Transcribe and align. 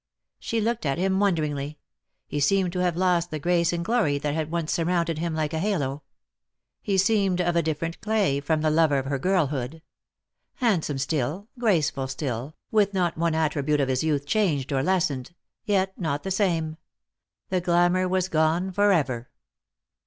She 0.39 0.59
looked 0.59 0.83
at 0.87 0.97
him 0.97 1.19
wonderingly. 1.19 1.77
He 2.25 2.39
seemed 2.39 2.73
to 2.73 2.79
have 2.79 2.95
lost 2.97 3.29
the 3.29 3.37
grace 3.37 3.71
and 3.71 3.85
glory 3.85 4.17
that 4.17 4.33
had 4.33 4.49
once 4.49 4.73
surrounded 4.73 5.19
him 5.19 5.35
like 5.35 5.53
a 5.53 5.59
halo. 5.59 6.01
He 6.81 6.97
seemed 6.97 7.39
of 7.39 7.55
a 7.55 7.61
different 7.61 8.01
clay 8.01 8.39
from 8.39 8.61
the 8.61 8.71
lover 8.71 8.97
of 8.97 9.05
her 9.05 9.19
girlhood. 9.19 9.83
Handsome 10.55 10.97
still, 10.97 11.49
graceful 11.59 12.07
still, 12.07 12.55
with 12.71 12.95
not 12.95 13.15
one 13.15 13.35
attribute 13.35 13.79
of 13.79 13.89
his 13.89 14.03
youth 14.03 14.25
changed 14.25 14.71
or 14.71 14.81
lessened— 14.81 15.35
yet 15.65 15.93
not 15.99 16.23
the 16.23 16.31
same. 16.31 16.77
The 17.49 17.61
glamour 17.61 18.07
was 18.09 18.27
gone 18.27 18.71
for 18.71 18.91
ever. 18.91 19.29